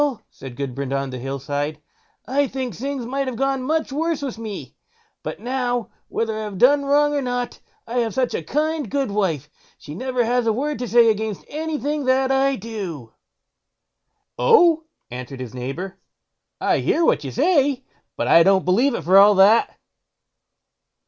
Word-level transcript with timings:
said 0.31 0.55
Gudbrand 0.55 0.93
on 0.93 1.11
the 1.11 1.19
Hill 1.19 1.37
side, 1.37 1.79
"I 2.27 2.47
think 2.47 2.73
things 2.73 3.05
might 3.05 3.27
have 3.27 3.35
gone 3.35 3.61
much 3.61 3.91
worse 3.91 4.23
with 4.23 4.39
me; 4.39 4.75
but 5.21 5.39
now, 5.39 5.91
whether 6.07 6.35
I 6.35 6.41
have 6.41 6.57
done 6.57 6.85
wrong 6.85 7.13
or 7.13 7.21
not, 7.21 7.59
I 7.85 7.99
have 7.99 8.15
so 8.15 8.25
kind 8.41 8.87
a 8.87 8.89
goodwife, 8.89 9.47
she 9.77 9.93
never 9.93 10.23
has 10.25 10.47
a 10.47 10.53
word 10.53 10.79
to 10.79 10.87
say 10.87 11.11
against 11.11 11.45
anything 11.47 12.05
that 12.05 12.31
I 12.31 12.55
do." 12.55 13.13
"Oh!" 14.39 14.85
answered 15.11 15.39
his 15.39 15.53
neighbour, 15.53 15.99
"I 16.59 16.79
hear 16.79 17.05
what 17.05 17.23
you 17.23 17.29
say, 17.29 17.85
but 18.17 18.27
I 18.27 18.41
don't 18.41 18.65
believe 18.65 18.95
it 18.95 19.03
for 19.03 19.19
all 19.19 19.35
that." 19.35 19.77